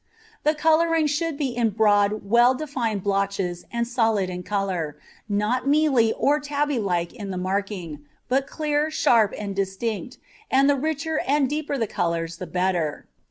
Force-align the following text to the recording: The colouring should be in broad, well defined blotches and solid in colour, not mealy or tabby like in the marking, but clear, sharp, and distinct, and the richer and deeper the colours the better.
The 0.43 0.55
colouring 0.55 1.05
should 1.05 1.37
be 1.37 1.49
in 1.55 1.69
broad, 1.69 2.27
well 2.27 2.55
defined 2.55 3.03
blotches 3.03 3.65
and 3.71 3.87
solid 3.87 4.31
in 4.31 4.41
colour, 4.41 4.97
not 5.29 5.67
mealy 5.67 6.11
or 6.13 6.39
tabby 6.39 6.79
like 6.79 7.13
in 7.13 7.29
the 7.29 7.37
marking, 7.37 7.99
but 8.27 8.47
clear, 8.47 8.89
sharp, 8.89 9.31
and 9.37 9.55
distinct, 9.55 10.17
and 10.49 10.67
the 10.67 10.75
richer 10.75 11.19
and 11.27 11.47
deeper 11.47 11.77
the 11.77 11.85
colours 11.85 12.37
the 12.37 12.47
better. 12.47 13.05